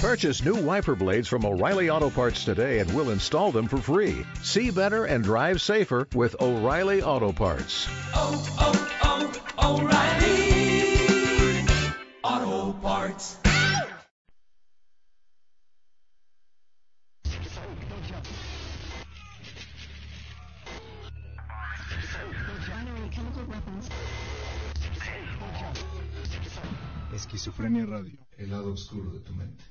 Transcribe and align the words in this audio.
Purchase 0.00 0.44
new 0.44 0.54
wiper 0.54 0.94
blades 0.94 1.26
from 1.26 1.44
O'Reilly 1.44 1.90
Auto 1.90 2.08
Parts 2.08 2.44
today 2.44 2.78
and 2.78 2.94
we'll 2.94 3.10
install 3.10 3.50
them 3.50 3.66
for 3.66 3.78
free. 3.78 4.24
See 4.42 4.70
better 4.70 5.06
and 5.06 5.24
drive 5.24 5.60
safer 5.60 6.06
with 6.14 6.40
O'Reilly 6.40 7.02
Auto 7.02 7.32
Parts. 7.32 7.88
oh, 8.14 8.46
oh, 8.60 9.32
oh, 9.58 9.82
O'Reilly 9.82 11.66
Auto 12.22 12.78
Parts. 12.78 13.38
Esquizofrenia 27.12 27.84
Radio, 27.84 28.16
el 28.38 28.50
lado 28.50 28.72
oscuro 28.72 29.10
de 29.10 29.18
tu 29.20 29.34
mente. 29.34 29.64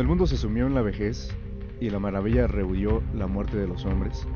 Cuando 0.00 0.12
el 0.14 0.16
mundo 0.16 0.26
se 0.26 0.38
sumió 0.38 0.66
en 0.66 0.74
la 0.74 0.80
vejez, 0.80 1.28
y 1.78 1.90
la 1.90 1.98
maravilla 1.98 2.46
rehuyó 2.46 3.02
la 3.12 3.26
muerte 3.26 3.58
de 3.58 3.68
los 3.68 3.84
hombres, 3.84 4.26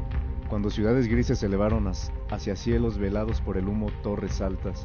cuando 0.51 0.69
ciudades 0.69 1.09
grises 1.09 1.39
se 1.39 1.47
elevaron 1.47 1.91
hacia 2.31 2.55
cielos 2.55 2.99
velados 2.99 3.41
por 3.41 3.57
el 3.57 3.67
humo 3.67 3.87
torres 4.03 4.43
altas, 4.43 4.85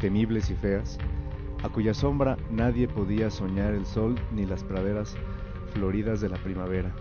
temibles 0.00 0.50
y 0.50 0.56
feas, 0.56 0.98
a 1.62 1.68
cuya 1.68 1.94
sombra 1.94 2.36
nadie 2.50 2.88
podía 2.88 3.30
soñar 3.30 3.74
el 3.74 3.86
sol 3.86 4.16
ni 4.32 4.44
las 4.44 4.64
praderas 4.64 5.14
floridas 5.72 6.20
de 6.20 6.30
la 6.30 6.38
primavera, 6.38 6.92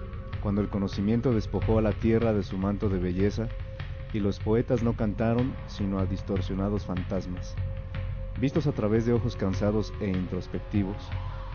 cuando 0.43 0.61
el 0.61 0.69
conocimiento 0.69 1.33
despojó 1.33 1.79
a 1.79 1.81
la 1.81 1.93
tierra 1.93 2.33
de 2.33 2.43
su 2.43 2.59
manto 2.59 2.87
de 2.87 2.99
belleza, 2.99 3.47
y 4.13 4.19
los 4.19 4.37
poetas 4.37 4.83
no 4.83 4.93
cantaron 4.93 5.55
sino 5.65 5.97
a 5.97 6.05
distorsionados 6.05 6.85
fantasmas. 6.85 7.55
Vistos 8.39 8.67
a 8.67 8.73
través 8.73 9.07
de 9.07 9.13
ojos 9.13 9.35
cansados 9.35 9.91
e 10.01 10.07
introspectivos, 10.07 11.09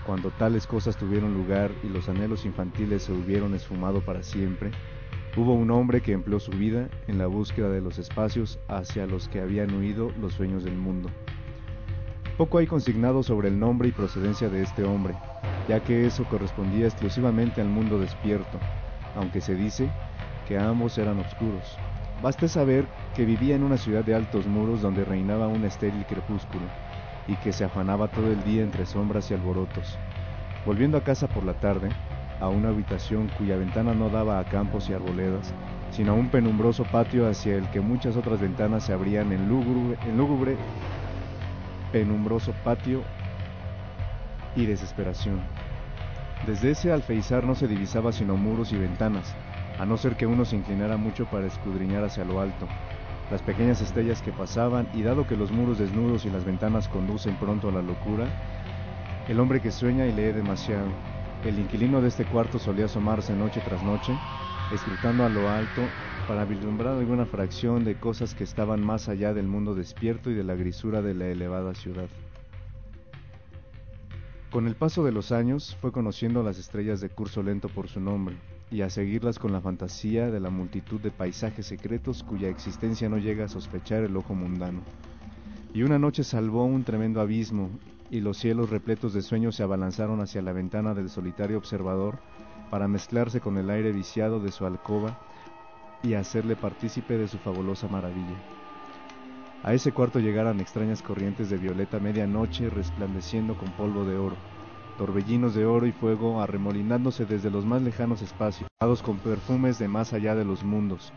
cuando 0.06 0.31
tales 0.31 0.66
cosas 0.66 0.96
tuvieron 0.96 1.34
lugar 1.34 1.70
y 1.82 1.88
los 1.88 2.08
anhelos 2.08 2.44
infantiles 2.44 3.04
se 3.04 3.12
hubieron 3.12 3.54
esfumado 3.54 4.00
para 4.00 4.22
siempre, 4.22 4.70
hubo 5.37 5.54
un 5.54 5.70
hombre 5.70 6.00
que 6.00 6.12
empleó 6.12 6.40
su 6.40 6.50
vida 6.52 6.88
en 7.06 7.19
la 7.19 7.26
búsqueda 7.26 7.69
de 7.69 7.81
los 7.81 7.99
espacios 7.99 8.58
hacia 8.69 9.06
los 9.06 9.28
que 9.28 9.40
habían 9.40 9.75
huido 9.75 10.10
los 10.20 10.34
sueños 10.34 10.64
del 10.64 10.76
mundo. 10.76 11.08
Poco 12.37 12.58
hay 12.58 12.66
consignado 12.66 13.22
sobre 13.22 13.49
el 13.49 13.58
nombre 13.58 13.88
y 13.88 13.93
procedencia 13.93 14.49
de 14.49 14.62
este 14.62 14.84
hombre, 14.84 15.14
ya 15.69 15.81
que 15.81 16.06
eso 16.06 16.25
correspondía 16.25 16.87
exclusivamente 16.87 17.60
al 17.60 17.69
mundo 17.69 17.98
despierto, 17.98 18.58
aunque 19.14 19.40
se 19.40 19.55
dice 19.55 19.88
que 20.48 20.58
ambos 20.58 20.98
eran 20.98 21.19
oscuros. 21.20 21.76
Baste 22.22 22.48
saber 22.48 22.87
que 23.14 23.25
vivía 23.25 23.56
en 23.56 23.62
una 23.62 23.76
ciudad 23.76 24.05
de 24.05 24.14
altos 24.14 24.46
muros 24.46 24.81
donde 24.81 25.05
reinaba 25.05 25.48
un 25.48 25.64
estéril 25.64 26.05
crepúsculo, 26.06 26.64
y 27.26 27.36
que 27.36 27.52
se 27.52 27.64
afanaba 27.64 28.08
todo 28.08 28.32
el 28.32 28.42
día 28.44 28.62
entre 28.62 28.86
sombras 28.86 29.30
y 29.30 29.34
alborotos. 29.34 29.98
Volviendo 30.66 30.96
a 30.96 31.04
casa 31.04 31.28
por 31.28 31.44
la 31.44 31.54
tarde, 31.54 31.90
a 32.40 32.48
una 32.48 32.70
habitación 32.70 33.30
cuya 33.38 33.56
ventana 33.56 33.94
no 33.94 34.08
daba 34.08 34.38
a 34.38 34.44
campos 34.44 34.88
y 34.88 34.94
arboledas, 34.94 35.54
sino 35.90 36.12
a 36.12 36.14
un 36.14 36.28
penumbroso 36.28 36.84
patio 36.84 37.28
hacia 37.28 37.56
el 37.56 37.69
que 37.70 37.80
muchas 37.80 38.16
otras 38.16 38.40
ventanas 38.40 38.84
se 38.84 38.92
abrían 38.92 39.32
en 39.32 39.48
lúgubre, 39.48 39.98
en 40.06 40.16
lúgubre 40.16 40.56
penumbroso 41.92 42.52
patio 42.64 43.02
y 44.56 44.66
desesperación. 44.66 45.40
Desde 46.46 46.70
ese 46.70 46.90
alfeizar 46.90 47.44
no 47.44 47.54
se 47.54 47.69
divisaba 47.69 48.12
sino 48.12 48.36
muros 48.36 48.72
y 48.72 48.76
ventanas, 48.76 49.34
a 49.78 49.86
no 49.86 49.96
ser 49.96 50.16
que 50.16 50.26
uno 50.26 50.44
se 50.44 50.56
inclinara 50.56 50.96
mucho 50.96 51.26
para 51.26 51.46
escudriñar 51.46 52.02
hacia 52.02 52.24
lo 52.24 52.40
alto, 52.40 52.66
las 53.32 53.40
pequeñas 53.40 53.81
estrellas 53.81 54.20
que 54.20 54.31
pasaban, 54.31 54.87
y 54.93 55.02
dado 55.02 55.26
que 55.26 55.38
los 55.38 55.50
muros 55.50 55.79
desnudos 55.79 56.26
y 56.26 56.31
las 56.31 56.44
ventanas 56.44 56.87
conducen 56.87 57.34
pronto 57.37 57.70
a 57.70 57.73
la 57.73 57.81
locura, 57.81 58.26
el 59.26 59.40
hombre 59.40 59.62
que 59.62 59.73
sueña 59.73 60.06
y 60.06 60.12
lee 60.12 60.32
demasiado. 60.32 60.88
El 61.43 61.58
inquilino 61.58 62.02
de 62.02 62.08
este 62.08 62.26
cuarto 62.26 62.58
solía 62.58 62.84
asomarse 62.84 63.34
noche 63.34 63.62
tras 63.64 63.82
noche, 63.82 64.12
escrutando 64.70 65.25
a 65.25 65.31
lo 65.31 65.49
alto 65.49 65.81
para 66.29 66.44
vislumbrar 66.44 66.99
alguna 66.99 67.25
fracción 67.25 67.84
de 67.84 67.94
cosas 67.94 68.34
que 68.34 68.44
estaban 68.44 68.84
más 68.84 69.08
allá 69.08 69.32
del 69.32 69.46
mundo 69.46 69.75
despierto 69.75 70.31
y 70.31 70.34
de 70.34 70.44
la 70.44 70.55
grisura 70.55 71.00
de 71.00 71.14
la 71.14 71.29
elevada 71.29 71.75
ciudad. 71.75 72.08
Con 74.50 74.67
el 74.67 74.75
paso 74.75 75.05
de 75.05 75.12
los 75.12 75.32
años 75.32 75.79
fue 75.81 75.90
conociendo 75.90 76.43
las 76.43 76.58
estrellas 76.58 77.00
de 77.00 77.08
curso 77.08 77.43
lento 77.43 77.70
por 77.70 77.88
su 77.88 77.99
nombre, 77.99 78.37
y 78.72 78.80
a 78.80 78.88
seguirlas 78.88 79.38
con 79.38 79.52
la 79.52 79.60
fantasía 79.60 80.30
de 80.30 80.40
la 80.40 80.48
multitud 80.48 80.98
de 81.00 81.10
paisajes 81.10 81.66
secretos 81.66 82.22
cuya 82.22 82.48
existencia 82.48 83.06
no 83.06 83.19
llega 83.19 83.44
a 83.44 83.48
sospechar 83.48 84.02
el 84.02 84.16
ojo 84.16 84.34
mundano. 84.34 84.80
Y 85.74 85.82
una 85.82 85.98
noche 85.98 86.24
salvó 86.24 86.64
un 86.64 86.82
tremendo 86.82 87.20
abismo, 87.20 87.69
y 88.10 88.20
los 88.20 88.38
cielos 88.38 88.70
repletos 88.70 89.12
de 89.12 89.20
sueños 89.20 89.56
se 89.56 89.62
abalanzaron 89.62 90.20
hacia 90.20 90.40
la 90.40 90.52
ventana 90.52 90.94
del 90.94 91.10
solitario 91.10 91.58
observador 91.58 92.19
para 92.70 92.88
mezclarse 92.88 93.40
con 93.40 93.58
el 93.58 93.69
aire 93.69 93.92
viciado 93.92 94.40
de 94.40 94.50
su 94.50 94.64
alcoba 94.64 95.19
y 96.02 96.14
hacerle 96.14 96.56
partícipe 96.56 97.19
de 97.19 97.28
su 97.28 97.38
fabulosa 97.38 97.88
maravilla. 97.88 98.36
A 99.62 99.74
ese 99.74 99.92
cuarto 99.92 100.19
llegaran 100.19 100.60
extrañas 100.60 101.02
corrientes 101.02 101.50
de 101.50 101.58
violeta 101.58 102.00
medianoche 102.00 102.70
resplandeciendo 102.70 103.54
con 103.54 103.70
polvo 103.72 104.04
de 104.04 104.16
oro 104.16 104.36
torbellinos 104.98 105.54
de 105.54 105.66
oro 105.66 105.86
y 105.86 105.92
fuego 105.92 106.40
arremolinándose 106.40 107.24
desde 107.24 107.50
los 107.50 107.64
más 107.64 107.82
lejanos 107.82 108.22
espacios, 108.22 108.68
con 109.02 109.18
perfumes 109.18 109.78
de 109.78 109.88
más 109.88 110.12
allá 110.12 110.34
de 110.34 110.44
los 110.44 110.64
mundos. 110.64 111.12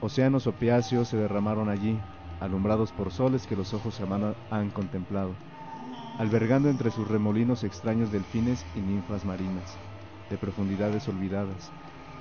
Océanos 0.00 0.46
opiáceos 0.46 1.08
se 1.08 1.16
derramaron 1.16 1.68
allí, 1.68 1.98
alumbrados 2.40 2.92
por 2.92 3.12
soles 3.12 3.46
que 3.46 3.56
los 3.56 3.72
ojos 3.72 3.98
jamás 3.98 4.34
han 4.50 4.70
contemplado, 4.70 5.30
albergando 6.18 6.68
entre 6.68 6.90
sus 6.90 7.08
remolinos 7.08 7.64
extraños 7.64 8.12
delfines 8.12 8.64
y 8.76 8.80
ninfas 8.80 9.24
marinas, 9.24 9.76
de 10.28 10.36
profundidades 10.38 11.08
olvidadas. 11.08 11.70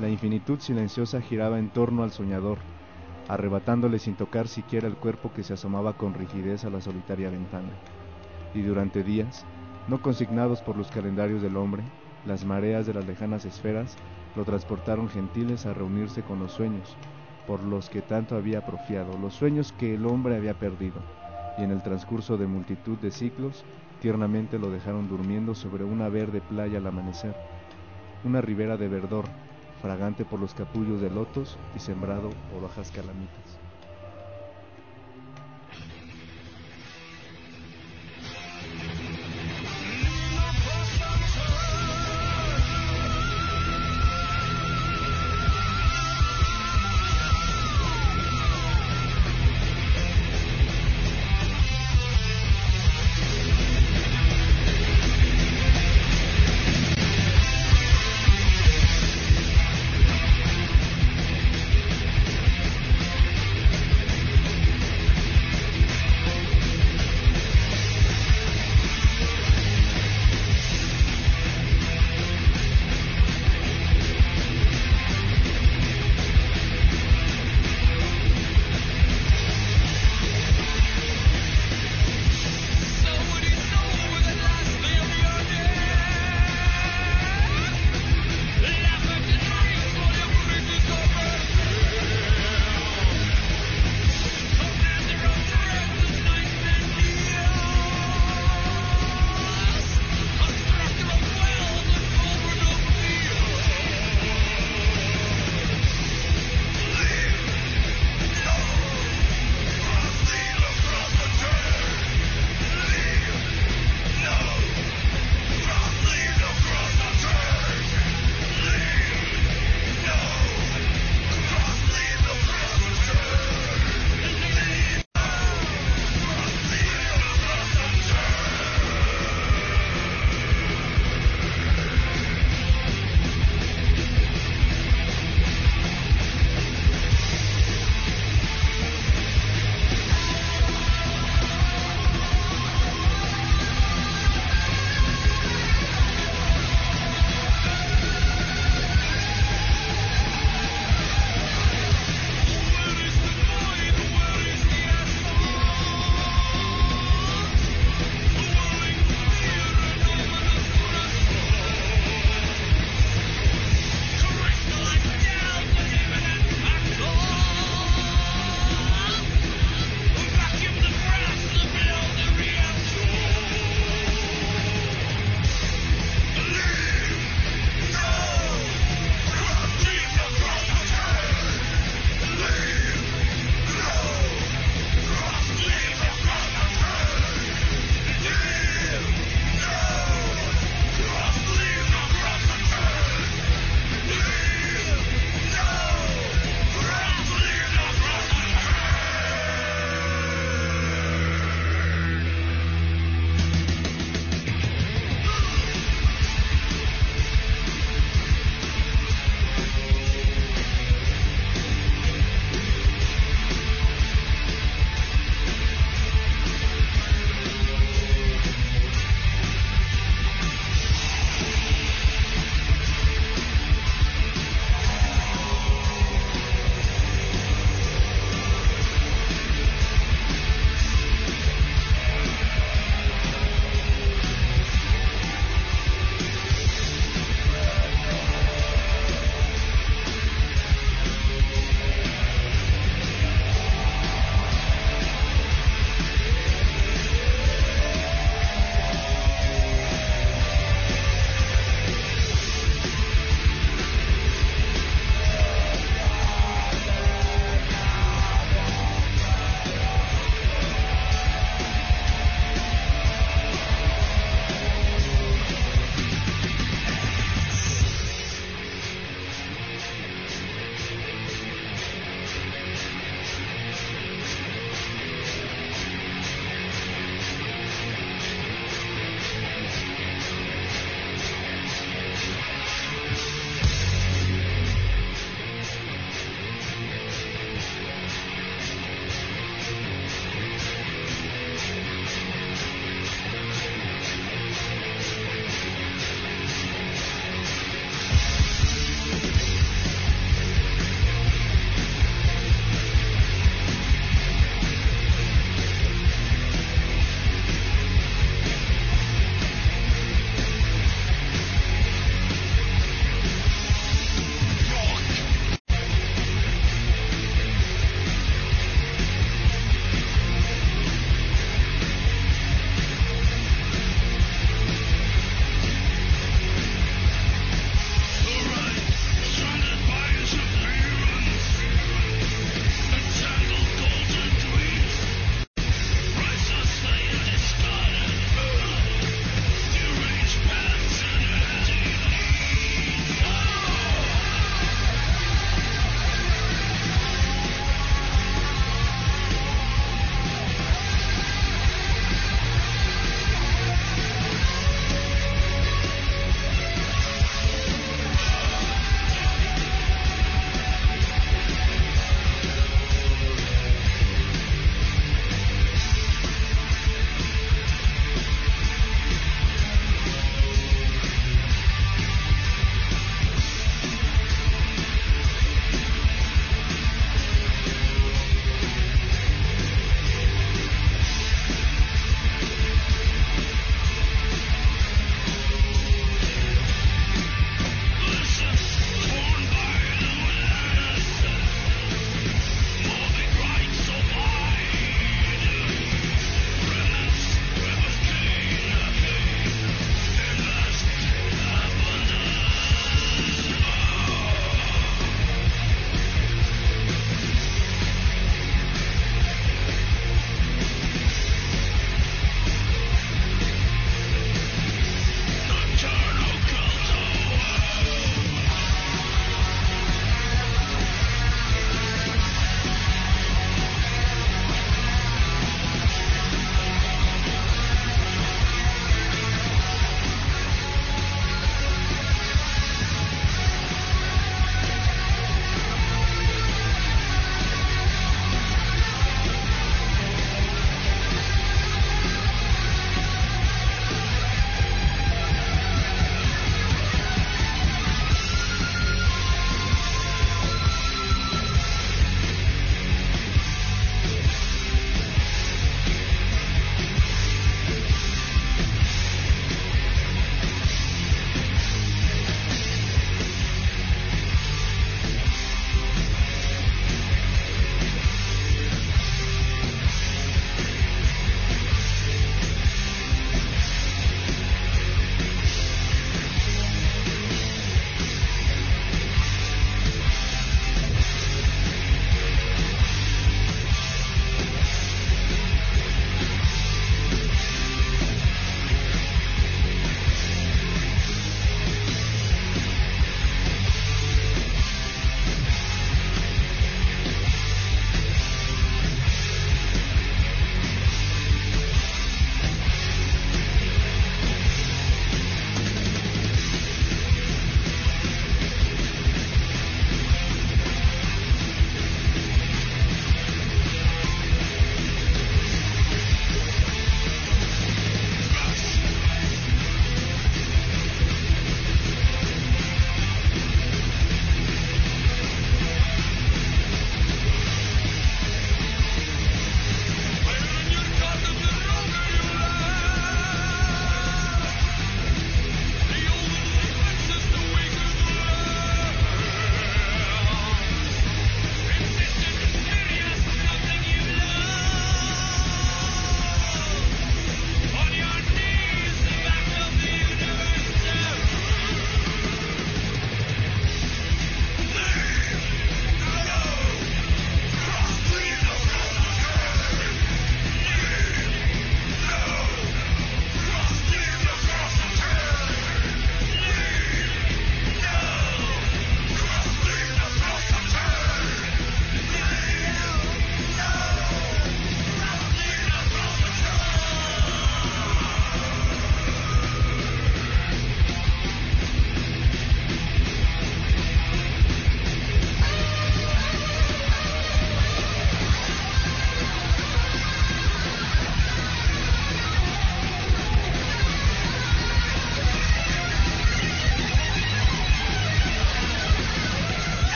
La 0.00 0.08
infinitud 0.08 0.60
silenciosa 0.60 1.20
giraba 1.20 1.58
en 1.58 1.70
torno 1.70 2.02
al 2.02 2.12
soñador, 2.12 2.58
arrebatándole 3.28 3.98
sin 3.98 4.14
tocar 4.14 4.48
siquiera 4.48 4.88
el 4.88 4.96
cuerpo 4.96 5.32
que 5.32 5.42
se 5.42 5.54
asomaba 5.54 5.92
con 5.94 6.14
rigidez 6.14 6.64
a 6.64 6.70
la 6.70 6.80
solitaria 6.80 7.30
ventana. 7.30 7.70
Y 8.54 8.62
durante 8.62 9.02
días, 9.02 9.44
no 9.88 10.02
consignados 10.02 10.60
por 10.60 10.76
los 10.76 10.90
calendarios 10.90 11.42
del 11.42 11.56
hombre, 11.56 11.82
las 12.26 12.44
mareas 12.44 12.86
de 12.86 12.94
las 12.94 13.06
lejanas 13.06 13.44
esferas 13.44 13.96
lo 14.36 14.44
transportaron 14.44 15.08
gentiles 15.08 15.64
a 15.64 15.72
reunirse 15.72 16.22
con 16.22 16.38
los 16.38 16.52
sueños, 16.52 16.96
por 17.46 17.64
los 17.64 17.88
que 17.88 18.02
tanto 18.02 18.36
había 18.36 18.64
profiado, 18.64 19.16
los 19.18 19.34
sueños 19.34 19.72
que 19.72 19.94
el 19.94 20.04
hombre 20.06 20.36
había 20.36 20.52
perdido, 20.54 21.00
y 21.56 21.62
en 21.62 21.70
el 21.70 21.82
transcurso 21.82 22.36
de 22.36 22.46
multitud 22.46 22.98
de 22.98 23.10
ciclos, 23.10 23.64
tiernamente 24.00 24.58
lo 24.58 24.70
dejaron 24.70 25.08
durmiendo 25.08 25.54
sobre 25.54 25.84
una 25.84 26.10
verde 26.10 26.42
playa 26.42 26.78
al 26.78 26.86
amanecer, 26.86 27.34
una 28.24 28.42
ribera 28.42 28.76
de 28.76 28.88
verdor, 28.88 29.24
fragante 29.80 30.24
por 30.24 30.38
los 30.38 30.52
capullos 30.52 31.00
de 31.00 31.08
lotos 31.08 31.56
y 31.74 31.78
sembrado 31.78 32.28
por 32.52 32.62
hojas 32.62 32.90
calamitas. 32.90 33.47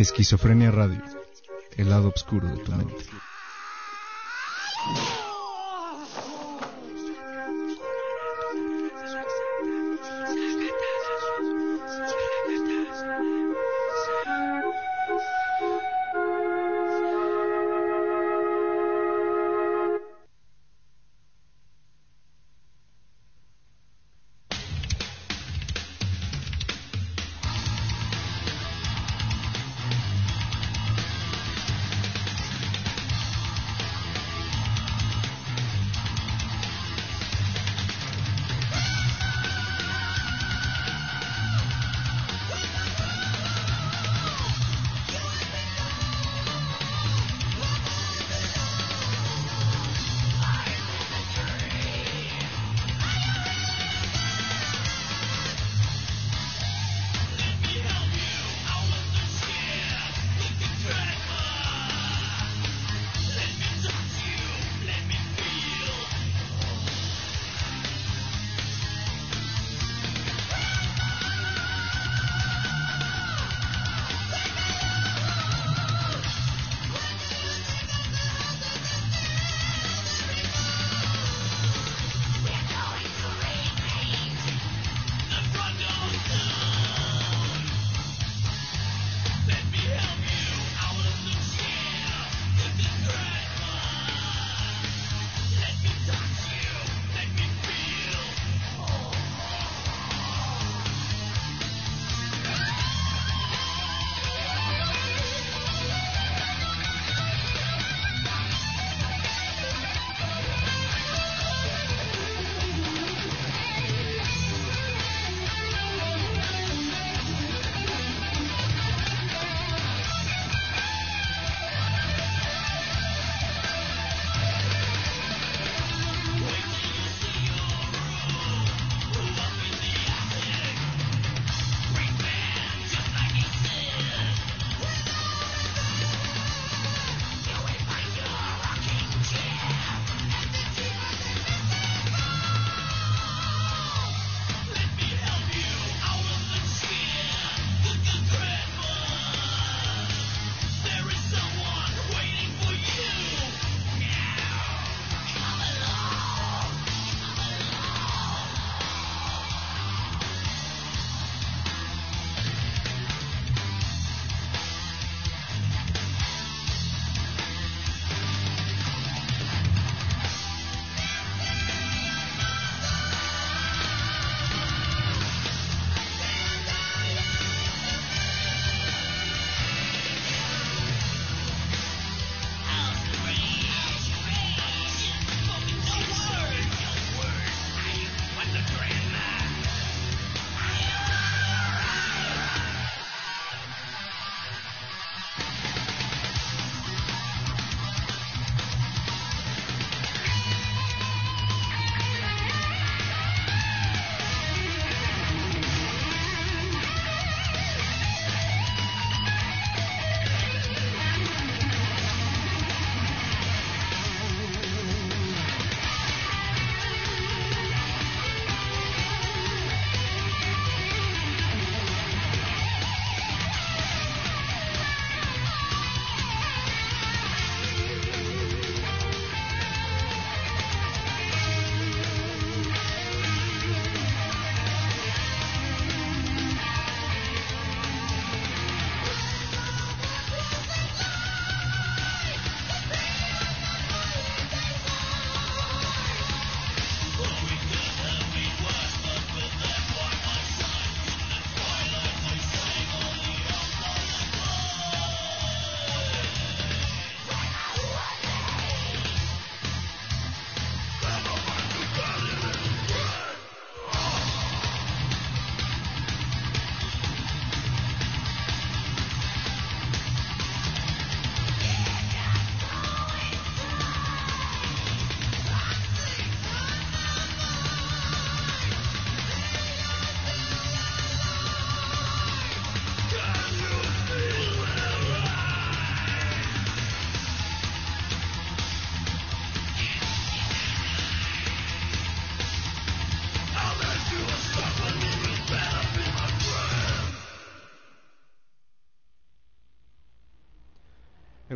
Esquizofrenia 0.00 0.70
Radio, 0.70 1.02
el 1.76 1.90
lado 1.90 2.08
oscuro 2.08 2.48
de 2.48 2.56
tu 2.64 2.72
mente. 2.72 3.04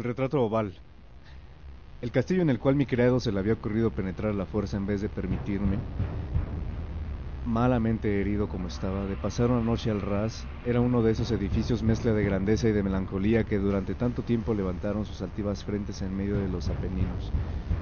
El 0.05 0.09
retrato 0.09 0.43
oval. 0.43 0.75
El 2.03 2.13
castillo 2.13 2.43
en 2.43 2.51
el 2.51 2.59
cual 2.59 2.77
mi 2.77 2.85
criado 2.85 3.21
se 3.21 3.33
le 3.33 3.39
había 3.39 3.55
ocurrido 3.55 3.91
penetrar 3.91 4.33
a 4.33 4.35
la 4.35 4.45
fuerza 4.45 4.77
en 4.77 4.85
vez 4.85 5.01
de 5.01 5.09
permitirme, 5.09 5.79
malamente 7.47 8.21
herido 8.21 8.47
como 8.47 8.69
estaba, 8.69 9.07
de 9.07 9.17
pasar 9.17 9.51
una 9.51 9.63
noche 9.63 9.91
al 9.91 10.03
ras, 10.03 10.47
era 10.63 10.83
uno 10.83 11.03
de 11.03 11.13
esos 11.13 11.31
edificios 11.31 11.83
mezcla 11.83 12.13
de 12.13 12.23
grandeza 12.23 12.69
y 12.69 12.73
de 12.73 12.83
melancolía 12.83 13.45
que 13.45 13.57
durante 13.57 13.95
tanto 13.95 14.23
tiempo 14.25 14.53
levantaron 14.53 15.07
sus 15.07 15.23
altivas 15.23 15.65
frentes 15.65 16.03
en 16.03 16.15
medio 16.15 16.37
de 16.37 16.49
los 16.49 16.69
Apeninos, 16.69 17.33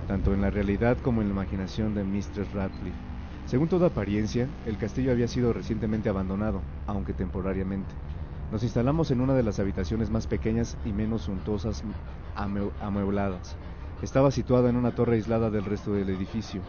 tanto 0.07 0.33
en 0.33 0.43
la 0.43 0.51
realidad 0.51 0.99
como 0.99 1.23
en 1.23 1.27
la 1.29 1.33
imaginación 1.33 1.93
de 1.93 2.05
Mr. 2.05 2.53
Radcliffe. 2.53 3.03
Según 3.45 3.69
toda 3.69 3.89
apariencia, 3.89 4.55
el 4.63 4.79
castillo 4.79 5.11
había 5.11 5.27
sido 5.27 5.53
recientemente 5.53 6.09
abandonado, 6.09 6.69
aunque 6.87 7.15
temporariamente. 7.15 7.97
Nos 8.53 8.63
instalamos 8.65 9.11
en 9.11 9.23
una 9.23 9.33
de 9.33 9.43
las 9.43 9.59
habitaciones 9.61 10.11
más 10.11 10.27
pequeñas 10.27 10.77
y 10.85 10.93
menos 10.93 11.23
suntuosas 11.23 11.83
amuebladas. 12.35 13.57
Estaba 14.03 14.31
situada 14.31 14.69
en 14.69 14.77
una 14.77 14.95
torre 14.95 15.15
aislada 15.15 15.49
del 15.49 15.65
resto 15.65 15.95
del 15.95 16.11
edificio. 16.11 16.61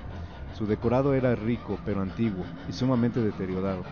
Su 0.54 0.65
decorado 0.65 1.13
era 1.13 1.36
rico, 1.36 1.78
pero 1.84 2.02
antiguo, 2.02 2.46
y 2.69 2.72
sumamente 2.72 3.19
deteriorado. 3.19 3.84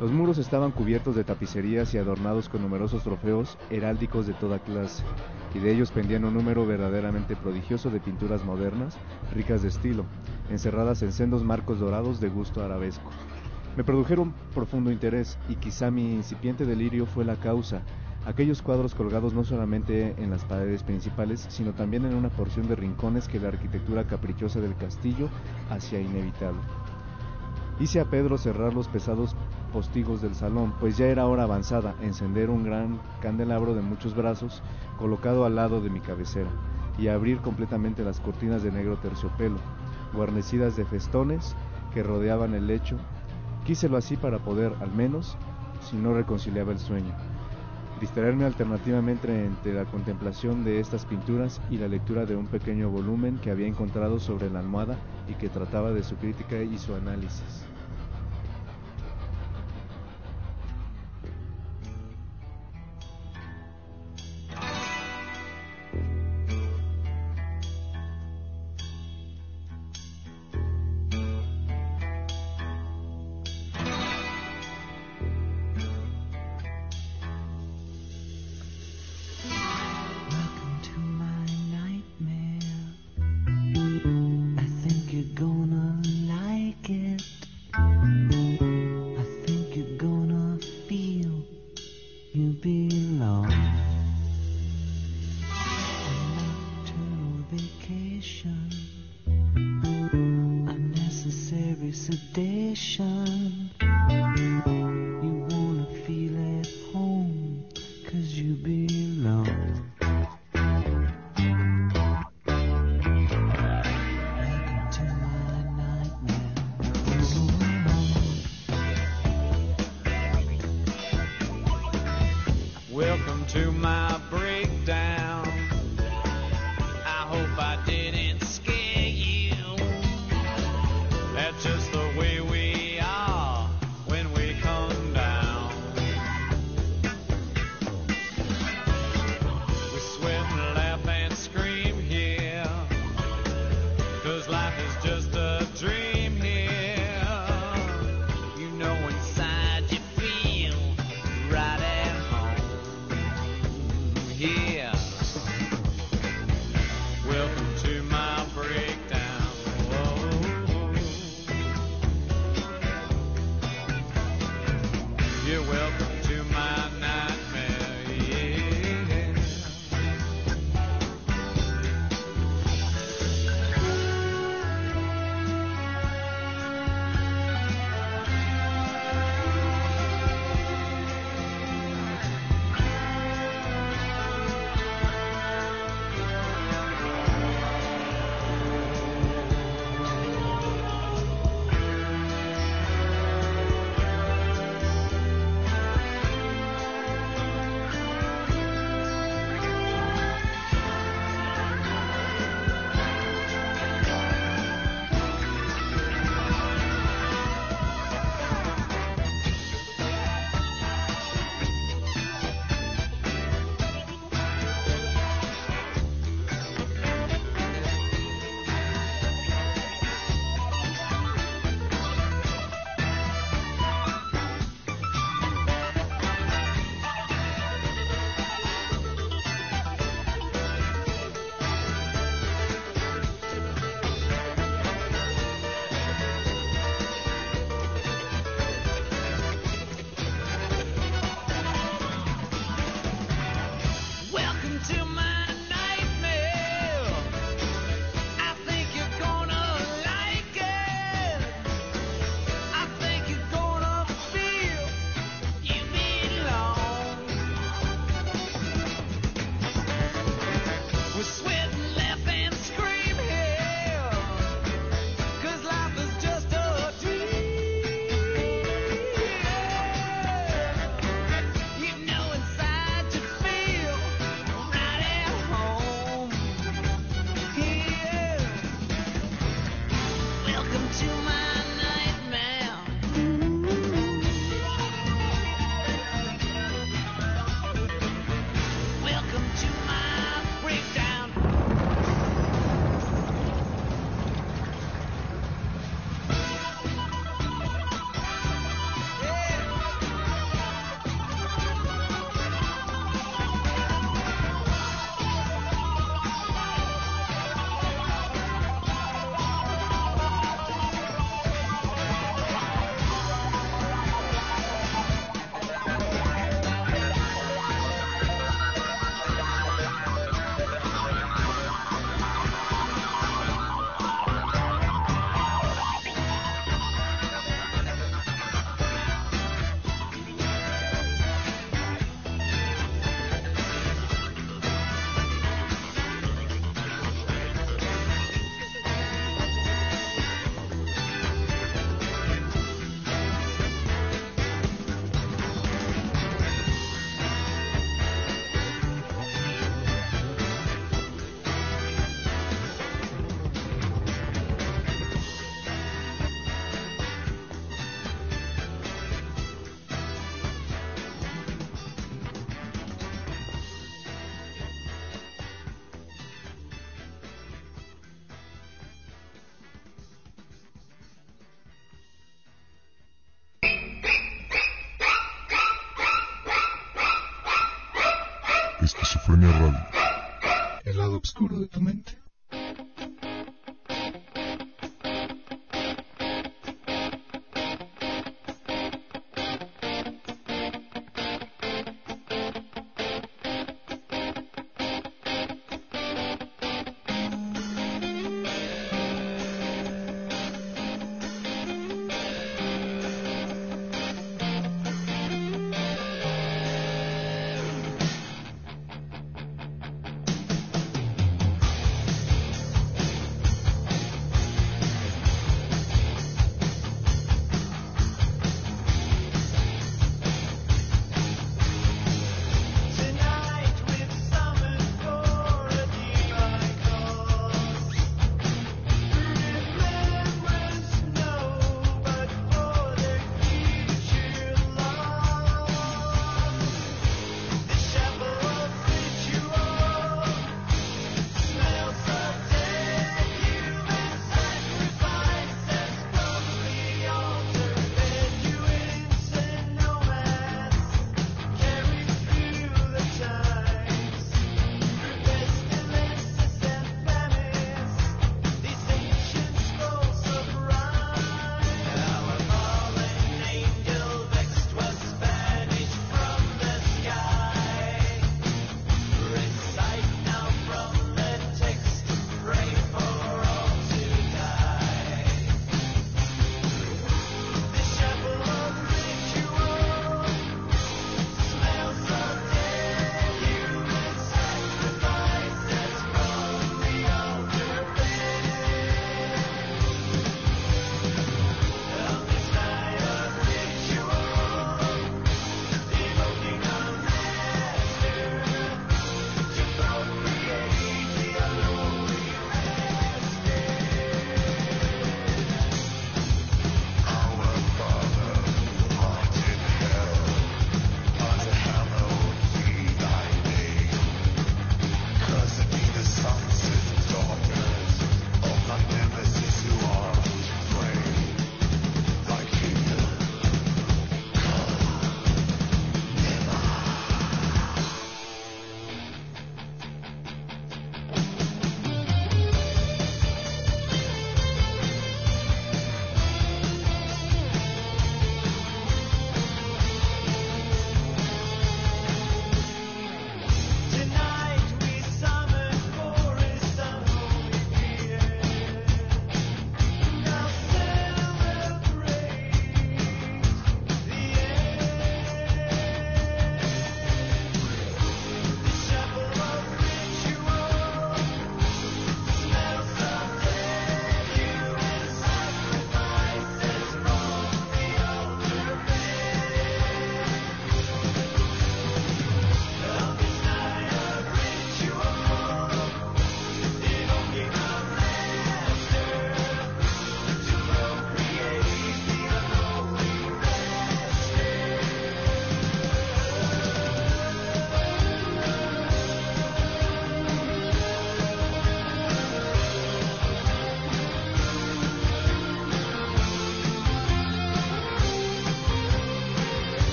Los 0.00 0.12
muros 0.12 0.38
estaban 0.38 0.70
cubiertos 0.70 1.14
de 1.14 1.24
tapicerías 1.24 1.92
y 1.92 1.98
adornados 1.98 2.48
con 2.48 2.62
numerosos 2.62 3.02
trofeos 3.02 3.58
heráldicos 3.68 4.26
de 4.26 4.32
toda 4.32 4.58
clase, 4.58 5.04
y 5.54 5.58
de 5.58 5.74
ellos 5.74 5.90
pendían 5.90 6.24
un 6.24 6.32
número 6.32 6.64
verdaderamente 6.64 7.36
prodigioso 7.36 7.90
de 7.90 8.00
pinturas 8.00 8.46
modernas, 8.46 8.96
ricas 9.34 9.60
de 9.60 9.68
estilo, 9.68 10.06
encerradas 10.48 11.02
en 11.02 11.12
sendos 11.12 11.44
marcos 11.44 11.80
dorados 11.80 12.18
de 12.18 12.30
gusto 12.30 12.64
arabesco. 12.64 13.10
Me 13.76 13.84
produjeron 13.84 14.32
profundo 14.54 14.90
interés, 14.90 15.38
y 15.50 15.56
quizá 15.56 15.90
mi 15.90 16.14
incipiente 16.14 16.64
delirio 16.64 17.04
fue 17.04 17.26
la 17.26 17.36
causa, 17.36 17.82
aquellos 18.24 18.62
cuadros 18.62 18.94
colgados 18.94 19.34
no 19.34 19.44
solamente 19.44 20.14
en 20.16 20.30
las 20.30 20.46
paredes 20.46 20.82
principales, 20.82 21.44
sino 21.50 21.74
también 21.74 22.06
en 22.06 22.14
una 22.14 22.30
porción 22.30 22.68
de 22.68 22.74
rincones 22.74 23.28
que 23.28 23.38
la 23.38 23.48
arquitectura 23.48 24.04
caprichosa 24.04 24.60
del 24.60 24.74
castillo 24.76 25.28
hacía 25.68 26.00
inevitable. 26.00 26.60
Hice 27.78 28.00
a 28.00 28.06
Pedro 28.06 28.38
cerrar 28.38 28.72
los 28.72 28.88
pesados 28.88 29.36
postigos 29.74 30.22
del 30.22 30.34
salón, 30.34 30.72
pues 30.80 30.96
ya 30.96 31.08
era 31.08 31.26
hora 31.26 31.42
avanzada, 31.42 31.94
encender 32.00 32.48
un 32.48 32.64
gran 32.64 32.98
candelabro 33.20 33.74
de 33.74 33.82
muchos 33.82 34.16
brazos 34.16 34.62
colocado 34.98 35.44
al 35.44 35.56
lado 35.56 35.82
de 35.82 35.90
mi 35.90 36.00
cabecera, 36.00 36.48
y 36.96 37.08
abrir 37.08 37.40
completamente 37.40 38.02
las 38.02 38.20
cortinas 38.20 38.62
de 38.62 38.72
negro 38.72 38.96
terciopelo, 38.96 39.58
guarnecidas 40.14 40.76
de 40.76 40.86
festones 40.86 41.54
que 41.92 42.02
rodeaban 42.02 42.54
el 42.54 42.66
lecho. 42.66 42.96
Quíselo 43.66 43.96
así 43.96 44.16
para 44.16 44.38
poder, 44.38 44.76
al 44.78 44.92
menos, 44.92 45.36
si 45.80 45.96
no 45.96 46.14
reconciliaba 46.14 46.70
el 46.70 46.78
sueño, 46.78 47.12
distraerme 48.00 48.44
alternativamente 48.44 49.44
entre 49.44 49.74
la 49.74 49.86
contemplación 49.86 50.62
de 50.62 50.78
estas 50.78 51.04
pinturas 51.04 51.60
y 51.68 51.78
la 51.78 51.88
lectura 51.88 52.26
de 52.26 52.36
un 52.36 52.46
pequeño 52.46 52.90
volumen 52.90 53.40
que 53.40 53.50
había 53.50 53.66
encontrado 53.66 54.20
sobre 54.20 54.50
la 54.50 54.60
almohada 54.60 55.00
y 55.26 55.34
que 55.34 55.50
trataba 55.50 55.92
de 55.92 56.04
su 56.04 56.16
crítica 56.16 56.62
y 56.62 56.78
su 56.78 56.94
análisis. 56.94 57.65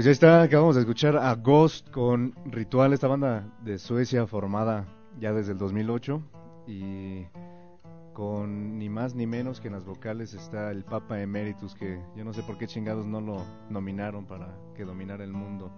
Pues 0.00 0.06
ya 0.06 0.12
está, 0.12 0.40
acabamos 0.40 0.76
de 0.76 0.80
escuchar 0.80 1.14
a 1.18 1.34
Ghost 1.34 1.90
con 1.90 2.34
Ritual, 2.46 2.94
esta 2.94 3.06
banda 3.06 3.52
de 3.62 3.76
Suecia 3.76 4.26
formada 4.26 4.86
ya 5.20 5.34
desde 5.34 5.52
el 5.52 5.58
2008 5.58 6.22
y 6.66 7.26
con 8.14 8.78
ni 8.78 8.88
más 8.88 9.14
ni 9.14 9.26
menos 9.26 9.60
que 9.60 9.68
en 9.68 9.74
las 9.74 9.84
vocales 9.84 10.32
está 10.32 10.70
el 10.70 10.84
Papa 10.84 11.20
Emeritus 11.20 11.74
que 11.74 12.00
yo 12.16 12.24
no 12.24 12.32
sé 12.32 12.42
por 12.42 12.56
qué 12.56 12.66
chingados 12.66 13.04
no 13.04 13.20
lo 13.20 13.44
nominaron 13.68 14.24
para 14.24 14.48
que 14.74 14.86
dominara 14.86 15.22
el 15.22 15.34
mundo. 15.34 15.70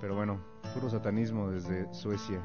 Pero 0.00 0.16
bueno, 0.16 0.40
puro 0.74 0.90
satanismo 0.90 1.52
desde 1.52 1.86
Suecia. 1.94 2.40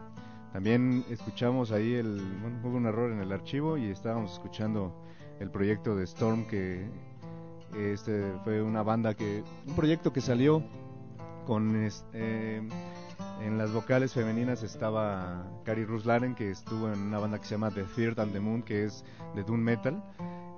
También 0.53 1.03
escuchamos 1.09 1.71
ahí 1.71 1.95
el 1.95 2.21
bueno, 2.43 2.59
hubo 2.63 2.77
un 2.77 2.85
error 2.85 3.11
en 3.11 3.21
el 3.21 3.31
archivo 3.31 3.75
y 3.75 3.89
estábamos 3.89 4.33
escuchando 4.33 4.95
el 5.39 5.49
proyecto 5.49 5.95
de 5.95 6.03
Storm 6.03 6.45
que 6.45 6.87
este 7.77 8.33
fue 8.43 8.61
una 8.61 8.83
banda 8.83 9.13
que 9.13 9.43
un 9.67 9.75
proyecto 9.75 10.13
que 10.13 10.21
salió 10.21 10.63
con 11.45 11.89
eh, 12.13 12.61
en 13.41 13.57
las 13.57 13.71
vocales 13.71 14.13
femeninas 14.13 14.63
estaba 14.63 15.45
Cari 15.63 15.85
Ruslaren 15.85 16.35
que 16.35 16.51
estuvo 16.51 16.91
en 16.91 16.99
una 16.99 17.19
banda 17.19 17.39
que 17.39 17.45
se 17.45 17.55
llama 17.55 17.71
The 17.71 17.83
Third 17.95 18.19
and 18.19 18.33
the 18.33 18.39
Moon 18.39 18.63
que 18.63 18.85
es 18.85 19.03
de 19.35 19.43
doom 19.43 19.59
metal 19.59 20.03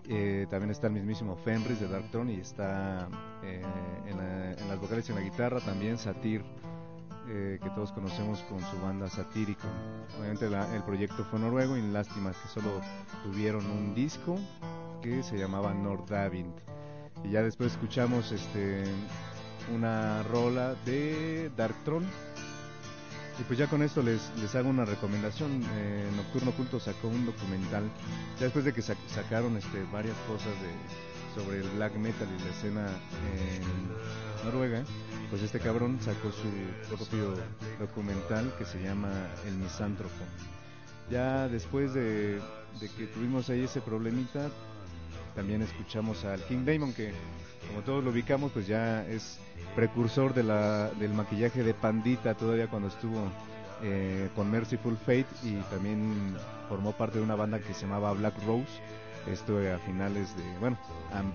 eh, 0.10 0.48
también 0.50 0.72
está 0.72 0.88
el 0.88 0.94
mismísimo 0.94 1.36
Fenris 1.36 1.82
de 1.82 1.88
Darkthrone 1.90 2.34
y 2.34 2.40
está 2.40 3.10
eh, 3.44 3.62
en, 4.06 4.70
las 4.70 4.80
vocales 4.80 5.08
y 5.10 5.12
en 5.12 5.18
la 5.18 5.24
guitarra 5.24 5.60
también 5.60 5.98
Satir 5.98 6.46
eh, 7.30 7.60
que 7.62 7.70
todos 7.72 7.92
conocemos 7.92 8.42
con 8.44 8.62
su 8.62 8.80
banda 8.82 9.10
Satírico. 9.10 9.68
Obviamente 10.18 10.46
el 10.46 10.84
proyecto 10.84 11.26
fue 11.26 11.40
noruego 11.40 11.76
y 11.76 11.82
lástima 11.82 12.32
que 12.32 12.48
solo 12.48 12.70
tuvieron 13.24 13.66
un 13.66 13.94
disco 13.94 14.38
que 15.02 15.24
se 15.24 15.38
llamaba 15.38 15.74
Nordavint. 15.74 16.58
Y 17.24 17.32
ya 17.32 17.42
después 17.42 17.74
escuchamos 17.74 18.32
este 18.32 18.84
una 19.74 20.24
rola 20.24 20.76
de 20.86 21.52
Darkthrone 21.58 22.08
y 23.40 23.44
pues 23.44 23.60
ya 23.60 23.68
con 23.68 23.84
esto 23.84 24.02
les, 24.02 24.32
les 24.40 24.56
hago 24.56 24.70
una 24.70 24.86
recomendación. 24.86 25.64
Eh, 25.76 26.10
Nocturno 26.16 26.52
Oculto 26.52 26.80
sacó 26.80 27.08
un 27.08 27.26
documental, 27.26 27.84
ya 28.38 28.46
después 28.46 28.66
de 28.66 28.74
que 28.74 28.82
sacaron 28.82 29.58
este, 29.58 29.84
varias 29.92 30.16
cosas 30.28 30.54
de, 30.62 31.40
sobre 31.40 31.60
el 31.60 31.70
black 31.72 31.96
metal 31.96 32.28
y 32.36 32.44
la 32.44 32.50
escena 32.50 32.88
en 33.36 34.46
Noruega, 34.46 34.84
pues 35.30 35.44
este 35.44 35.60
cabrón 35.60 36.00
sacó 36.02 36.32
su 36.32 36.96
propio 36.96 37.36
documental 37.80 38.54
que 38.58 38.66
se 38.66 38.82
llama 38.82 39.12
El 39.46 39.56
Misántropo. 39.58 40.26
Ya 41.12 41.48
después 41.48 41.94
de, 41.94 42.42
de 42.80 42.90
que 42.98 43.06
tuvimos 43.08 43.50
ahí 43.50 43.64
ese 43.64 43.82
problemita, 43.82 44.50
también 45.38 45.62
escuchamos 45.62 46.26
al 46.26 46.44
King 46.46 46.66
Damon 46.66 46.94
que 46.94 47.14
como 47.68 47.82
todos 47.82 48.04
lo 48.04 48.10
ubicamos, 48.10 48.52
pues 48.52 48.66
ya 48.66 49.06
es 49.06 49.38
precursor 49.76 50.34
de 50.34 50.42
la, 50.42 50.90
del 51.00 51.14
maquillaje 51.14 51.64
de 51.64 51.76
Pandita 51.76 52.34
todavía 52.34 52.68
cuando 52.68 52.88
estuvo 52.88 53.32
eh, 53.84 54.30
con 54.36 54.50
Merciful 54.50 54.98
Fate 54.98 55.28
y 55.44 55.54
también 55.70 56.36
formó 56.68 56.92
parte 56.94 57.20
de 57.20 57.24
una 57.24 57.36
banda 57.36 57.60
que 57.60 57.76
se 57.76 57.82
llamaba 57.82 58.14
Black 58.14 58.34
Rose. 58.48 58.82
Esto 59.32 59.60
a 59.60 59.78
finales 59.80 60.36
de, 60.38 60.44
bueno, 60.60 60.78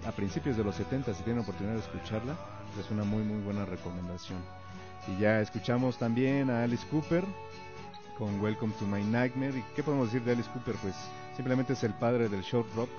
a, 0.04 0.10
principios 0.12 0.56
de 0.56 0.64
los 0.64 0.74
70, 0.76 1.14
si 1.14 1.22
tienen 1.22 1.42
oportunidad 1.42 1.74
de 1.74 1.80
escucharla, 1.80 2.34
es 2.80 2.90
una 2.90 3.04
muy, 3.04 3.22
muy 3.22 3.40
buena 3.42 3.66
recomendación. 3.66 4.40
Y 5.06 5.20
ya 5.20 5.40
escuchamos 5.40 5.98
también 5.98 6.50
a 6.50 6.64
Alice 6.64 6.86
Cooper 6.90 7.22
con 8.18 8.40
Welcome 8.40 8.72
to 8.80 8.86
My 8.86 9.04
Nightmare. 9.04 9.56
¿Y 9.56 9.64
qué 9.76 9.82
podemos 9.82 10.06
decir 10.06 10.24
de 10.24 10.32
Alice 10.32 10.50
Cooper? 10.52 10.74
Pues 10.76 10.94
simplemente 11.36 11.74
es 11.74 11.84
el 11.84 11.92
padre 11.92 12.28
del 12.30 12.40
short 12.40 12.66
rock 12.74 12.90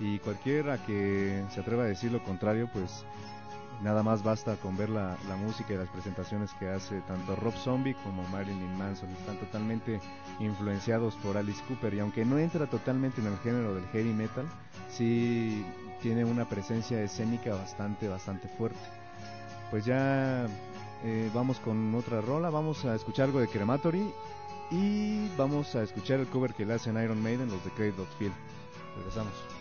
y 0.00 0.18
cualquiera 0.18 0.78
que 0.84 1.44
se 1.50 1.60
atreva 1.60 1.84
a 1.84 1.86
decir 1.86 2.10
lo 2.10 2.24
contrario, 2.24 2.68
pues 2.72 3.04
nada 3.82 4.02
más 4.02 4.22
basta 4.22 4.56
con 4.56 4.76
ver 4.76 4.88
la, 4.88 5.16
música 5.44 5.74
y 5.74 5.76
las 5.76 5.88
presentaciones 5.88 6.52
que 6.54 6.68
hace 6.68 7.00
tanto 7.02 7.36
Rob 7.36 7.54
Zombie 7.54 7.94
como 8.02 8.22
Marilyn 8.28 8.76
Manson. 8.78 9.10
Están 9.10 9.36
totalmente 9.36 10.00
influenciados 10.38 11.14
por 11.16 11.36
Alice 11.36 11.62
Cooper 11.68 11.94
y 11.94 12.00
aunque 12.00 12.24
no 12.24 12.38
entra 12.38 12.66
totalmente 12.66 13.20
en 13.20 13.28
el 13.28 13.38
género 13.38 13.74
del 13.74 13.86
heavy 13.88 14.12
metal, 14.12 14.46
sí 14.90 15.64
tiene 16.02 16.24
una 16.24 16.48
presencia 16.48 17.02
escénica 17.02 17.54
bastante, 17.54 18.08
bastante 18.08 18.48
fuerte. 18.48 18.80
Pues 19.70 19.84
ya 19.84 20.46
eh, 21.04 21.30
vamos 21.34 21.60
con 21.60 21.94
otra 21.94 22.20
rola, 22.20 22.50
vamos 22.50 22.84
a 22.84 22.94
escuchar 22.94 23.26
algo 23.26 23.40
de 23.40 23.48
Crematory 23.48 24.12
y 24.70 25.28
vamos 25.36 25.74
a 25.74 25.82
escuchar 25.82 26.20
el 26.20 26.26
cover 26.26 26.54
que 26.54 26.64
le 26.64 26.74
hacen 26.74 27.02
Iron 27.02 27.22
Maiden, 27.22 27.50
los 27.50 27.62
de 27.64 27.70
Craig 27.70 27.94
Field. 28.18 28.34
Regresamos. 28.96 29.59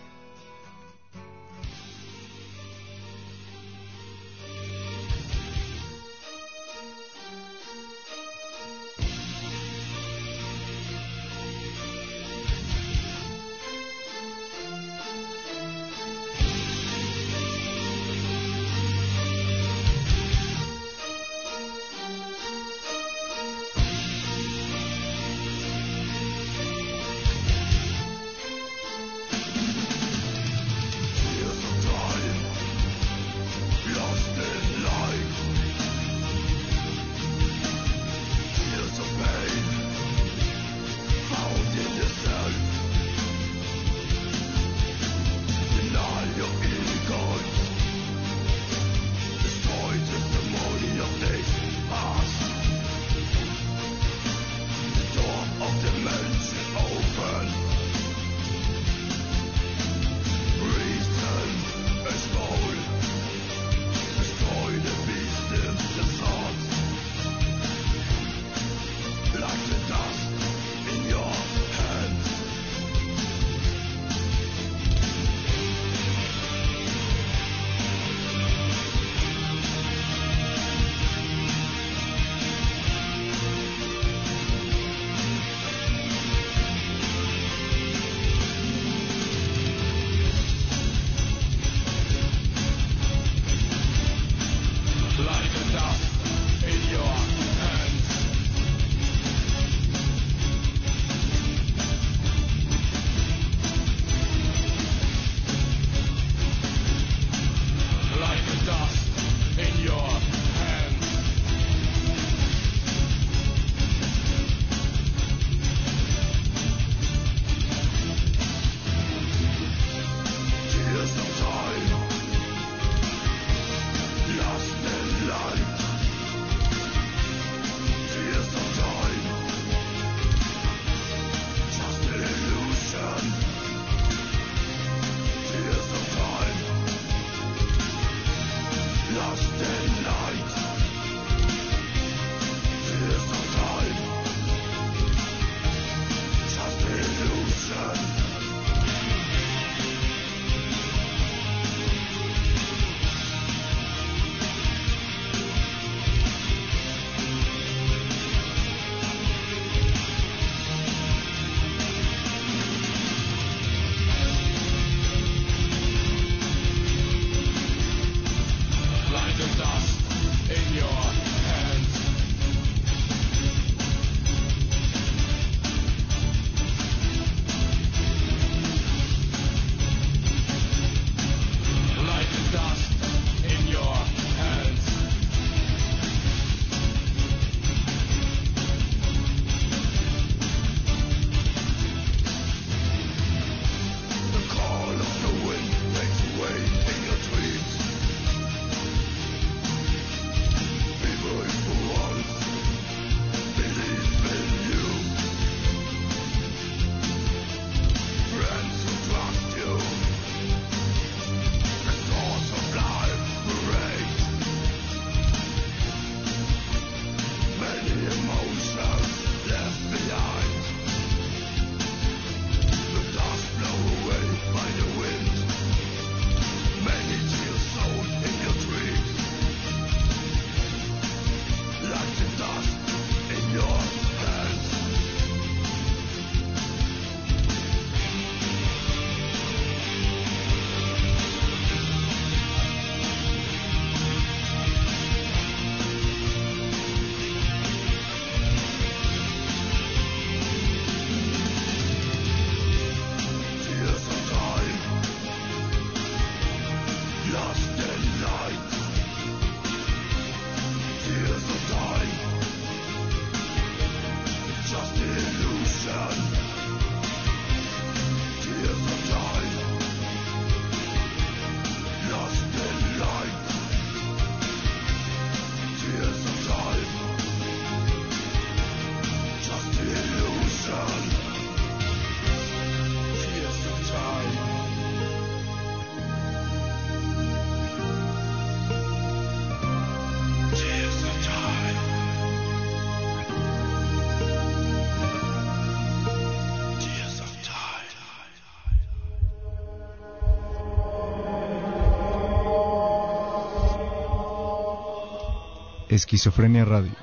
Esquizofrenia 305.99 306.63
Radio. 306.63 306.98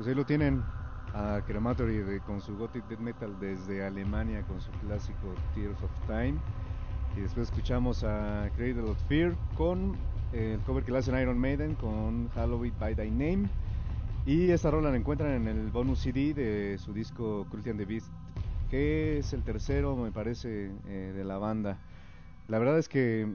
Pues 0.00 0.08
ahí 0.08 0.14
lo 0.14 0.24
tienen 0.24 0.62
a 1.12 1.42
Crematory 1.46 2.20
con 2.20 2.40
su 2.40 2.56
Gothic 2.56 2.88
Death 2.88 3.00
Metal 3.00 3.38
desde 3.38 3.84
Alemania 3.84 4.42
con 4.48 4.58
su 4.58 4.70
clásico 4.70 5.34
Tears 5.54 5.76
of 5.82 5.90
Time. 6.06 6.36
Y 7.18 7.20
después 7.20 7.48
escuchamos 7.48 8.02
a 8.02 8.48
Cradle 8.56 8.80
of 8.88 8.98
Fear 9.08 9.34
con 9.58 9.94
el 10.32 10.58
cover 10.60 10.84
que 10.84 10.90
le 10.90 10.96
hacen 10.96 11.20
Iron 11.20 11.38
Maiden 11.38 11.74
con 11.74 12.30
Halloween 12.30 12.72
by 12.80 12.94
Thy 12.94 13.10
Name. 13.10 13.50
Y 14.24 14.50
esta 14.50 14.70
rola 14.70 14.90
la 14.90 14.96
encuentran 14.96 15.32
en 15.32 15.48
el 15.48 15.68
bonus 15.68 15.98
CD 15.98 16.32
de 16.32 16.78
su 16.78 16.94
disco 16.94 17.44
Cruelty 17.50 17.68
and 17.68 17.80
the 17.80 17.84
Beast, 17.84 18.08
que 18.70 19.18
es 19.18 19.34
el 19.34 19.42
tercero, 19.42 19.96
me 19.96 20.12
parece, 20.12 20.70
eh, 20.88 21.12
de 21.14 21.24
la 21.24 21.36
banda. 21.36 21.76
La 22.48 22.58
verdad 22.58 22.78
es 22.78 22.88
que 22.88 23.28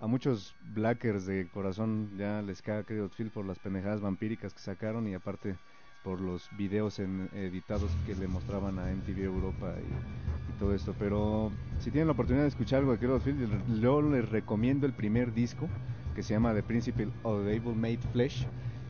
a 0.00 0.06
muchos 0.06 0.54
blackers 0.74 1.26
de 1.26 1.46
corazón 1.52 2.08
ya 2.16 2.40
les 2.40 2.62
caga 2.62 2.84
Cradle 2.84 3.04
of 3.04 3.14
Fear 3.14 3.28
por 3.28 3.44
las 3.44 3.58
pendejadas 3.58 4.00
vampíricas 4.00 4.54
que 4.54 4.60
sacaron 4.60 5.06
y 5.06 5.12
aparte 5.12 5.56
por 6.02 6.20
los 6.20 6.48
videos 6.56 6.98
en, 6.98 7.28
editados 7.32 7.90
que 8.06 8.14
le 8.14 8.26
mostraban 8.26 8.78
a 8.78 8.90
MTV 8.90 9.24
Europa 9.24 9.74
y, 9.78 10.58
todo 10.58 10.74
esto. 10.74 10.94
Pero 10.98 11.50
si 11.78 11.90
tienen 11.90 12.08
la 12.08 12.12
oportunidad 12.12 12.44
de 12.44 12.48
escuchar 12.48 12.80
algo 12.80 12.92
de 12.92 12.98
Cradle 12.98 13.20
Filth, 13.20 13.80
yo 13.80 14.02
les 14.02 14.28
recomiendo 14.28 14.86
el 14.86 14.92
primer 14.92 15.32
disco 15.32 15.68
que 16.14 16.22
se 16.22 16.34
llama 16.34 16.52
The 16.52 16.62
Principle 16.62 17.08
of 17.22 17.44
the 17.44 17.54
Evil 17.54 17.74
Made 17.74 18.00
Flesh, 18.12 18.46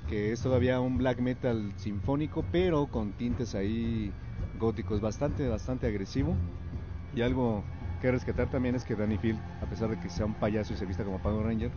que 0.09 0.33
es 0.33 0.43
todavía 0.43 0.81
un 0.81 0.99
black 0.99 1.21
metal 1.21 1.73
sinfónico, 1.77 2.45
pero 2.51 2.89
con 2.89 3.13
tintes 3.13 3.55
ahí 3.55 4.13
góticos, 4.59 5.01
bastante, 5.01 5.49
bastante 5.49 5.87
agresivo. 5.87 6.35
Y 7.15 7.23
algo 7.23 7.63
que 8.01 8.11
rescatar 8.11 8.51
también 8.51 8.75
es 8.75 8.85
que 8.85 8.97
Danny 8.97 9.19
Field, 9.19 9.39
a 9.63 9.67
pesar 9.67 9.91
de 9.91 10.01
que 10.01 10.09
sea 10.09 10.27
un 10.27 10.35
payaso 10.35 10.73
y 10.73 10.77
se 10.77 10.87
vista 10.87 11.05
como 11.05 11.21
Power 11.21 11.47
Ranger, 11.47 11.71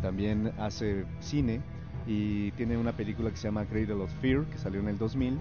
también 0.00 0.52
hace 0.58 1.04
cine 1.18 1.60
y 2.06 2.50
tiene 2.52 2.76
una 2.76 2.92
película 2.92 3.30
que 3.30 3.36
se 3.36 3.48
llama 3.48 3.64
Cradle 3.66 3.94
of 3.94 4.12
Fear, 4.20 4.44
que 4.46 4.58
salió 4.58 4.80
en 4.80 4.88
el 4.88 4.98
2000, 4.98 5.38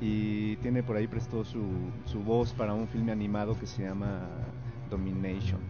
y 0.00 0.56
tiene 0.56 0.82
por 0.82 0.96
ahí 0.96 1.06
prestó 1.06 1.44
su, 1.44 1.64
su 2.04 2.20
voz 2.20 2.52
para 2.52 2.74
un 2.74 2.86
filme 2.88 3.12
animado 3.12 3.58
que 3.58 3.66
se 3.66 3.82
llama 3.82 4.20
Domination. 4.90 5.60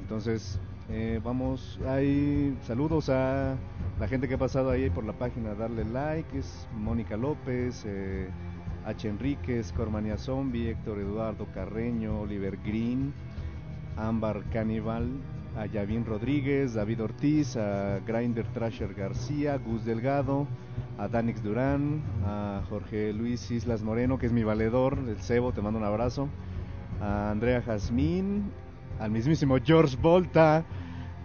Entonces, 0.00 0.60
eh, 0.90 1.20
vamos, 1.22 1.78
hay 1.86 2.56
saludos 2.62 3.10
a 3.10 3.56
la 4.00 4.08
gente 4.08 4.26
que 4.26 4.34
ha 4.34 4.38
pasado 4.38 4.70
ahí 4.70 4.88
por 4.88 5.04
la 5.04 5.12
página, 5.12 5.54
darle 5.54 5.84
like, 5.84 6.38
es 6.38 6.66
Mónica 6.74 7.16
López, 7.16 7.84
eh, 7.86 8.30
H. 8.86 9.06
Enríquez, 9.06 9.70
Cormania 9.72 10.16
Zombie, 10.16 10.70
Héctor 10.70 11.00
Eduardo 11.00 11.46
Carreño, 11.52 12.20
Oliver 12.20 12.56
Green, 12.64 13.12
Ámbar 13.98 14.42
Cannibal, 14.50 15.10
a 15.58 15.66
Yavín 15.66 16.04
Rodríguez, 16.04 16.74
David 16.74 17.02
Ortiz, 17.02 17.56
a 17.56 17.98
Grinder 18.06 18.46
Trasher 18.52 18.94
García, 18.94 19.58
Gus 19.58 19.84
Delgado, 19.84 20.46
a 20.98 21.08
Danix 21.08 21.42
Durán, 21.42 22.00
a 22.24 22.62
Jorge 22.68 23.12
Luis 23.12 23.50
Islas 23.50 23.82
Moreno, 23.82 24.18
que 24.18 24.26
es 24.26 24.32
mi 24.32 24.44
valedor, 24.44 24.98
el 25.08 25.18
Cebo, 25.20 25.52
te 25.52 25.60
mando 25.60 25.80
un 25.80 25.84
abrazo, 25.84 26.28
a 27.00 27.30
Andrea 27.30 27.60
Jazmín, 27.60 28.52
al 29.00 29.10
mismísimo 29.10 29.56
George 29.64 29.96
Volta, 30.00 30.64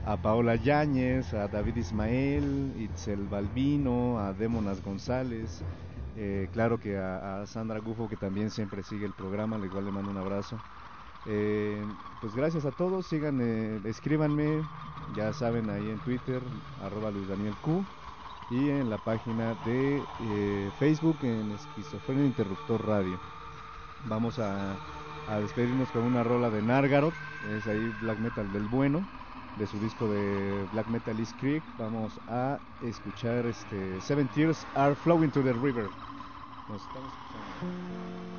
a 0.06 0.18
Paola 0.18 0.56
Yáñez, 0.56 1.34
a 1.36 1.48
David 1.48 1.76
Ismael, 1.76 2.74
Itzel 2.80 3.28
Balbino, 3.28 4.18
a 4.18 4.34
Demonas 4.34 4.84
González, 4.84 5.64
eh, 6.18 6.48
claro 6.52 6.80
que 6.80 6.98
a, 6.98 7.42
a, 7.42 7.46
Sandra 7.46 7.80
Gufo 7.80 8.10
que 8.10 8.16
también 8.16 8.50
siempre 8.50 8.82
sigue 8.82 9.06
el 9.06 9.14
programa, 9.14 9.58
al 9.58 9.66
igual 9.66 9.86
le 9.86 9.92
mando 9.92 10.10
un 10.10 10.18
abrazo. 10.18 10.58
Eh, 11.26 11.86
pues 12.22 12.36
gracias 12.36 12.66
a 12.66 12.72
todos, 12.72 13.06
sigan, 13.06 13.40
eh, 13.42 13.82
escríbanme, 13.86 14.62
ya 15.16 15.34
saben 15.34 15.70
ahí 15.70 15.90
en 15.90 16.00
Twitter, 16.00 16.42
arroba 16.84 17.12
Luis 17.12 17.28
Daniel 17.28 17.56
Q, 17.62 17.84
y 18.50 18.70
en 18.70 18.90
la 18.90 18.98
página 18.98 19.56
de 19.66 20.02
eh, 20.22 20.72
Facebook 20.80 21.18
en 21.24 21.52
Esquizofrenia 21.52 22.26
Interruptor 22.26 22.86
Radio. 22.86 23.20
Vamos 24.06 24.40
a, 24.40 24.76
a, 25.30 25.40
despedirnos 25.40 25.90
con 25.90 26.04
una 26.04 26.24
rola 26.24 26.50
de 26.50 26.62
Nargarot, 26.62 27.14
es 27.58 27.68
ahí 27.68 27.94
Black 28.02 28.20
Metal 28.20 28.52
del 28.52 28.68
bueno, 28.68 29.06
de 29.58 29.68
su 29.68 29.78
disco 29.80 30.08
de 30.08 30.66
Black 30.74 30.88
Metal 30.88 31.18
East 31.20 31.40
Creek. 31.40 31.64
Vamos 31.78 32.20
a 32.28 32.60
escuchar 32.82 33.46
este 33.46 34.02
Seven 34.02 34.28
Tears 34.30 34.66
Are 34.76 34.96
Flowing 34.96 35.32
to 35.32 35.42
the 35.42 35.54
River. 35.54 35.90
Nos 36.70 36.82
estamos 36.82 37.12
escuchando. 37.14 38.33